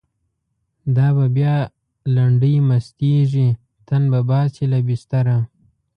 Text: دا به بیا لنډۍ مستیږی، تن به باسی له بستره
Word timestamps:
دا 0.95 1.07
به 1.15 1.25
بیا 1.35 1.55
لنډۍ 2.15 2.55
مستیږی، 2.69 3.49
تن 3.87 4.03
به 4.11 4.19
باسی 4.29 4.65
له 4.71 4.79
بستره 4.87 5.37